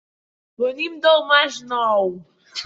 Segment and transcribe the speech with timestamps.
[0.63, 2.11] Venim del Masnou.